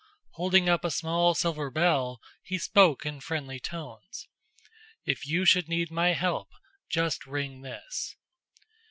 Holding 0.31 0.67
up 0.67 0.83
a 0.83 0.89
small 0.89 1.35
silver 1.35 1.69
bell, 1.69 2.21
he 2.41 2.57
spoke 2.57 3.05
in 3.05 3.19
friendly 3.19 3.59
tones: 3.59 4.27
"If 5.05 5.27
you 5.27 5.45
should 5.45 5.69
need 5.69 5.91
my 5.91 6.13
help, 6.13 6.49
just 6.89 7.27
ring 7.27 7.61
this." 7.61 8.15